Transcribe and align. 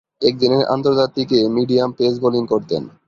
একদিনের 0.21 0.63
আন্তর্জাতিকে 0.65 1.39
medium 1.55 1.89
pace 1.97 2.13
bowling 2.23 2.43
করতেন। 2.45 2.83